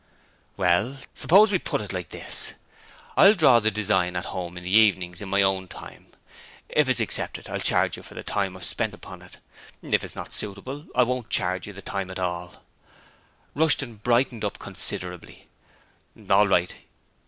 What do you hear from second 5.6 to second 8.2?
time. If it's accepted, I'll charge you for